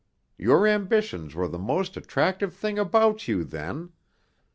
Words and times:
Your 0.39 0.65
ambitions 0.65 1.35
were 1.35 1.47
the 1.47 1.59
most 1.59 1.95
attractive 1.95 2.55
thing 2.55 2.79
about 2.79 3.27
you 3.27 3.43
then. 3.43 3.91